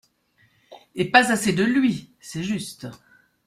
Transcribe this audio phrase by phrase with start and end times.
[0.95, 2.09] Et pas assez de lui…
[2.19, 2.87] c’est juste.